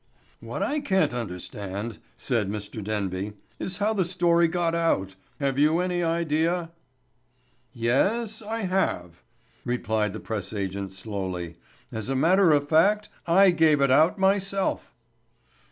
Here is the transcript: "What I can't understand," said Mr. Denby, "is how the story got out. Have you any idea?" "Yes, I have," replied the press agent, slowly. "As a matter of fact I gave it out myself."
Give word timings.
"What 0.39 0.63
I 0.63 0.79
can't 0.79 1.13
understand," 1.13 1.99
said 2.17 2.49
Mr. 2.49 2.83
Denby, 2.83 3.33
"is 3.59 3.77
how 3.77 3.93
the 3.93 4.03
story 4.03 4.47
got 4.47 4.73
out. 4.73 5.13
Have 5.39 5.59
you 5.59 5.77
any 5.79 6.01
idea?" 6.01 6.71
"Yes, 7.71 8.41
I 8.41 8.61
have," 8.61 9.21
replied 9.63 10.13
the 10.13 10.19
press 10.19 10.53
agent, 10.53 10.91
slowly. 10.93 11.53
"As 11.91 12.09
a 12.09 12.15
matter 12.15 12.51
of 12.51 12.67
fact 12.67 13.09
I 13.27 13.51
gave 13.51 13.79
it 13.79 13.91
out 13.91 14.17
myself." 14.17 14.91